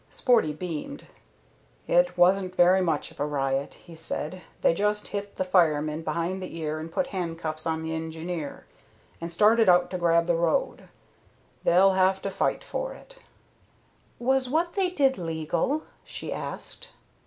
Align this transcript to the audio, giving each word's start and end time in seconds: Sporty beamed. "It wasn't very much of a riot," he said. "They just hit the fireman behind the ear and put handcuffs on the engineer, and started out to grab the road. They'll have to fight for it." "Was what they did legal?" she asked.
Sporty 0.09 0.51
beamed. 0.51 1.05
"It 1.85 2.17
wasn't 2.17 2.55
very 2.55 2.81
much 2.81 3.11
of 3.11 3.19
a 3.19 3.25
riot," 3.27 3.75
he 3.75 3.93
said. 3.93 4.41
"They 4.61 4.73
just 4.73 5.09
hit 5.09 5.35
the 5.35 5.43
fireman 5.45 6.01
behind 6.01 6.41
the 6.41 6.57
ear 6.59 6.79
and 6.79 6.91
put 6.91 7.05
handcuffs 7.05 7.67
on 7.67 7.83
the 7.83 7.93
engineer, 7.93 8.65
and 9.21 9.31
started 9.31 9.69
out 9.69 9.91
to 9.91 9.99
grab 9.99 10.25
the 10.25 10.33
road. 10.35 10.89
They'll 11.63 11.91
have 11.91 12.19
to 12.23 12.31
fight 12.31 12.63
for 12.63 12.95
it." 12.95 13.17
"Was 14.17 14.49
what 14.49 14.73
they 14.73 14.89
did 14.89 15.19
legal?" 15.19 15.83
she 16.03 16.33
asked. 16.33 16.87